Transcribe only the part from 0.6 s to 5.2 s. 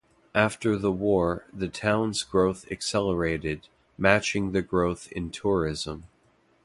the war, the town's growth accelerated, matching the growth